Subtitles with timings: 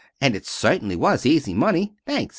[0.19, 1.93] And it cer'nly was easy money.
[2.07, 2.29] Thanks."